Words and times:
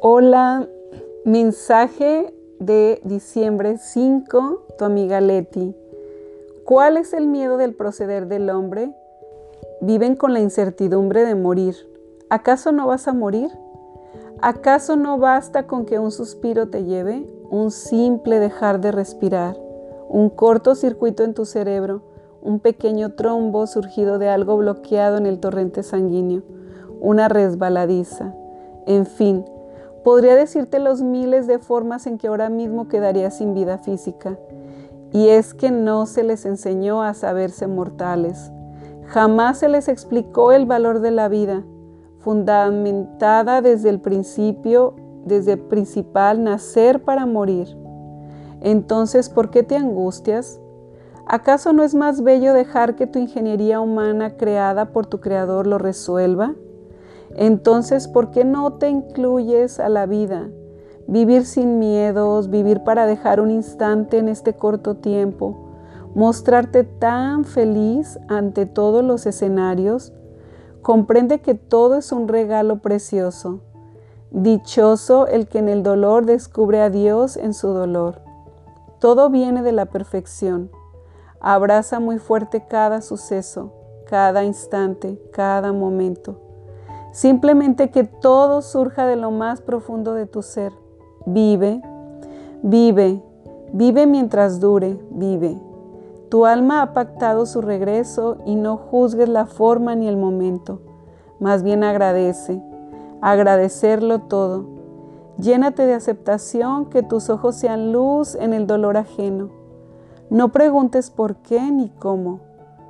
Hola, 0.00 0.68
mensaje 1.24 2.32
de 2.60 3.00
diciembre 3.02 3.78
5, 3.78 4.66
tu 4.78 4.84
amiga 4.84 5.20
Leti. 5.20 5.74
¿Cuál 6.64 6.96
es 6.96 7.12
el 7.12 7.26
miedo 7.26 7.56
del 7.56 7.74
proceder 7.74 8.28
del 8.28 8.48
hombre? 8.48 8.94
Viven 9.80 10.14
con 10.14 10.34
la 10.34 10.38
incertidumbre 10.38 11.24
de 11.24 11.34
morir. 11.34 11.74
¿Acaso 12.30 12.70
no 12.70 12.86
vas 12.86 13.08
a 13.08 13.12
morir? 13.12 13.50
¿Acaso 14.40 14.94
no 14.94 15.18
basta 15.18 15.66
con 15.66 15.84
que 15.84 15.98
un 15.98 16.12
suspiro 16.12 16.68
te 16.68 16.84
lleve? 16.84 17.26
Un 17.50 17.72
simple 17.72 18.38
dejar 18.38 18.80
de 18.80 18.92
respirar, 18.92 19.56
un 20.08 20.30
corto 20.30 20.76
circuito 20.76 21.24
en 21.24 21.34
tu 21.34 21.44
cerebro, 21.44 22.02
un 22.40 22.60
pequeño 22.60 23.14
trombo 23.14 23.66
surgido 23.66 24.20
de 24.20 24.28
algo 24.28 24.58
bloqueado 24.58 25.16
en 25.16 25.26
el 25.26 25.40
torrente 25.40 25.82
sanguíneo, 25.82 26.42
una 27.00 27.28
resbaladiza, 27.28 28.32
en 28.86 29.04
fin, 29.04 29.44
Podría 30.08 30.36
decirte 30.36 30.78
los 30.78 31.02
miles 31.02 31.46
de 31.46 31.58
formas 31.58 32.06
en 32.06 32.16
que 32.16 32.28
ahora 32.28 32.48
mismo 32.48 32.88
quedaría 32.88 33.30
sin 33.30 33.52
vida 33.52 33.76
física. 33.76 34.38
Y 35.12 35.28
es 35.28 35.52
que 35.52 35.70
no 35.70 36.06
se 36.06 36.24
les 36.24 36.46
enseñó 36.46 37.02
a 37.02 37.12
saberse 37.12 37.66
mortales. 37.66 38.50
Jamás 39.08 39.58
se 39.58 39.68
les 39.68 39.86
explicó 39.86 40.52
el 40.52 40.64
valor 40.64 41.00
de 41.00 41.10
la 41.10 41.28
vida, 41.28 41.62
fundamentada 42.20 43.60
desde 43.60 43.90
el 43.90 44.00
principio, 44.00 44.96
desde 45.26 45.52
el 45.52 45.60
principal 45.60 46.42
nacer 46.42 47.04
para 47.04 47.26
morir. 47.26 47.76
Entonces, 48.62 49.28
¿por 49.28 49.50
qué 49.50 49.62
te 49.62 49.76
angustias? 49.76 50.58
¿Acaso 51.26 51.74
no 51.74 51.82
es 51.82 51.94
más 51.94 52.22
bello 52.22 52.54
dejar 52.54 52.96
que 52.96 53.06
tu 53.06 53.18
ingeniería 53.18 53.78
humana 53.78 54.38
creada 54.38 54.86
por 54.86 55.04
tu 55.04 55.20
creador 55.20 55.66
lo 55.66 55.76
resuelva? 55.76 56.54
Entonces, 57.36 58.08
¿por 58.08 58.30
qué 58.30 58.44
no 58.44 58.74
te 58.74 58.88
incluyes 58.88 59.80
a 59.80 59.88
la 59.88 60.06
vida? 60.06 60.48
Vivir 61.06 61.46
sin 61.46 61.78
miedos, 61.78 62.50
vivir 62.50 62.82
para 62.84 63.06
dejar 63.06 63.40
un 63.40 63.50
instante 63.50 64.18
en 64.18 64.28
este 64.28 64.54
corto 64.54 64.96
tiempo, 64.96 65.56
mostrarte 66.14 66.84
tan 66.84 67.44
feliz 67.44 68.18
ante 68.28 68.66
todos 68.66 69.04
los 69.04 69.26
escenarios. 69.26 70.12
Comprende 70.82 71.40
que 71.40 71.54
todo 71.54 71.96
es 71.96 72.12
un 72.12 72.28
regalo 72.28 72.78
precioso. 72.78 73.60
Dichoso 74.30 75.26
el 75.26 75.48
que 75.48 75.58
en 75.58 75.68
el 75.68 75.82
dolor 75.82 76.26
descubre 76.26 76.80
a 76.80 76.90
Dios 76.90 77.36
en 77.36 77.54
su 77.54 77.68
dolor. 77.68 78.20
Todo 78.98 79.30
viene 79.30 79.62
de 79.62 79.72
la 79.72 79.86
perfección. 79.86 80.70
Abraza 81.40 82.00
muy 82.00 82.18
fuerte 82.18 82.66
cada 82.68 83.00
suceso, 83.00 83.72
cada 84.06 84.44
instante, 84.44 85.22
cada 85.32 85.72
momento. 85.72 86.47
Simplemente 87.12 87.90
que 87.90 88.04
todo 88.04 88.62
surja 88.62 89.06
de 89.06 89.16
lo 89.16 89.30
más 89.30 89.60
profundo 89.60 90.14
de 90.14 90.26
tu 90.26 90.42
ser. 90.42 90.72
Vive, 91.26 91.82
vive, 92.62 93.22
vive 93.72 94.06
mientras 94.06 94.60
dure, 94.60 94.98
vive. 95.10 95.58
Tu 96.28 96.44
alma 96.44 96.82
ha 96.82 96.92
pactado 96.92 97.46
su 97.46 97.62
regreso 97.62 98.38
y 98.44 98.54
no 98.54 98.76
juzgues 98.76 99.28
la 99.28 99.46
forma 99.46 99.94
ni 99.94 100.08
el 100.08 100.16
momento. 100.16 100.80
Más 101.40 101.62
bien 101.62 101.82
agradece, 101.84 102.62
agradecerlo 103.22 104.20
todo. 104.20 104.66
Llénate 105.38 105.86
de 105.86 105.94
aceptación, 105.94 106.86
que 106.86 107.02
tus 107.02 107.30
ojos 107.30 107.54
sean 107.54 107.92
luz 107.92 108.34
en 108.34 108.52
el 108.52 108.66
dolor 108.66 108.96
ajeno. 108.96 109.50
No 110.30 110.50
preguntes 110.50 111.10
por 111.10 111.36
qué 111.36 111.60
ni 111.70 111.88
cómo. 111.88 112.40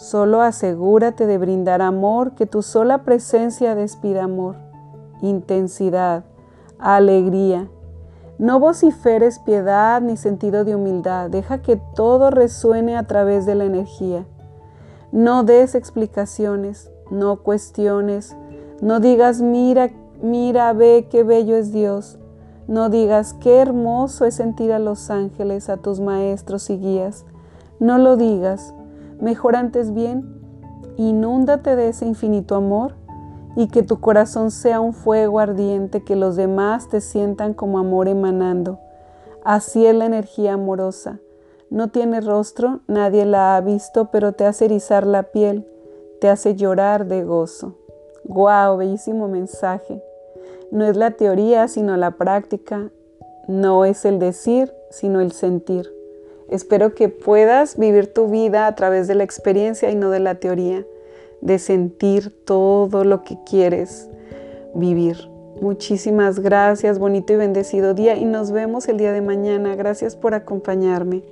Solo 0.00 0.40
asegúrate 0.40 1.26
de 1.26 1.36
brindar 1.36 1.82
amor, 1.82 2.34
que 2.34 2.46
tu 2.46 2.62
sola 2.62 3.02
presencia 3.02 3.74
despida 3.74 4.24
amor, 4.24 4.56
intensidad, 5.20 6.24
alegría. 6.78 7.68
No 8.38 8.58
vociferes 8.58 9.38
piedad 9.40 10.00
ni 10.00 10.16
sentido 10.16 10.64
de 10.64 10.74
humildad, 10.74 11.28
deja 11.28 11.60
que 11.60 11.76
todo 11.94 12.30
resuene 12.30 12.96
a 12.96 13.06
través 13.06 13.44
de 13.44 13.54
la 13.54 13.66
energía. 13.66 14.24
No 15.12 15.44
des 15.44 15.74
explicaciones, 15.74 16.90
no 17.10 17.42
cuestiones, 17.42 18.34
no 18.80 19.00
digas 19.00 19.42
mira, 19.42 19.90
mira, 20.22 20.72
ve 20.72 21.08
qué 21.10 21.24
bello 21.24 21.56
es 21.56 21.72
Dios. 21.72 22.18
No 22.66 22.88
digas 22.88 23.34
qué 23.34 23.58
hermoso 23.58 24.24
es 24.24 24.36
sentir 24.36 24.72
a 24.72 24.78
los 24.78 25.10
ángeles, 25.10 25.68
a 25.68 25.76
tus 25.76 26.00
maestros 26.00 26.70
y 26.70 26.78
guías. 26.78 27.26
No 27.80 27.98
lo 27.98 28.16
digas, 28.16 28.72
Mejor 29.20 29.56
antes 29.56 29.92
bien, 29.92 30.24
inúndate 30.96 31.76
de 31.76 31.88
ese 31.88 32.06
infinito 32.06 32.54
amor 32.54 32.94
y 33.56 33.68
que 33.68 33.82
tu 33.82 34.00
corazón 34.00 34.50
sea 34.50 34.80
un 34.80 34.92
fuego 34.92 35.40
ardiente, 35.40 36.02
que 36.02 36.16
los 36.16 36.36
demás 36.36 36.88
te 36.88 37.00
sientan 37.00 37.52
como 37.52 37.78
amor 37.78 38.08
emanando. 38.08 38.78
Así 39.44 39.86
es 39.86 39.94
la 39.94 40.06
energía 40.06 40.54
amorosa. 40.54 41.18
No 41.68 41.88
tiene 41.88 42.20
rostro, 42.20 42.80
nadie 42.86 43.24
la 43.26 43.56
ha 43.56 43.60
visto, 43.60 44.10
pero 44.10 44.32
te 44.32 44.46
hace 44.46 44.64
erizar 44.64 45.06
la 45.06 45.24
piel, 45.24 45.66
te 46.20 46.28
hace 46.28 46.54
llorar 46.56 47.06
de 47.06 47.22
gozo. 47.24 47.74
¡Guau! 48.24 48.76
bellísimo 48.76 49.28
mensaje. 49.28 50.02
No 50.70 50.84
es 50.84 50.96
la 50.96 51.12
teoría, 51.12 51.68
sino 51.68 51.96
la 51.96 52.12
práctica. 52.12 52.90
No 53.48 53.84
es 53.84 54.04
el 54.04 54.18
decir, 54.18 54.72
sino 54.90 55.20
el 55.20 55.32
sentir. 55.32 55.99
Espero 56.50 56.94
que 56.94 57.08
puedas 57.08 57.78
vivir 57.78 58.12
tu 58.12 58.28
vida 58.28 58.66
a 58.66 58.74
través 58.74 59.06
de 59.06 59.14
la 59.14 59.22
experiencia 59.22 59.90
y 59.90 59.94
no 59.94 60.10
de 60.10 60.18
la 60.18 60.34
teoría, 60.34 60.84
de 61.40 61.58
sentir 61.60 62.44
todo 62.44 63.04
lo 63.04 63.22
que 63.22 63.38
quieres 63.48 64.08
vivir. 64.74 65.16
Muchísimas 65.60 66.40
gracias, 66.40 66.98
bonito 66.98 67.32
y 67.32 67.36
bendecido 67.36 67.94
día 67.94 68.16
y 68.16 68.24
nos 68.24 68.50
vemos 68.50 68.88
el 68.88 68.96
día 68.96 69.12
de 69.12 69.20
mañana. 69.20 69.76
Gracias 69.76 70.16
por 70.16 70.34
acompañarme. 70.34 71.22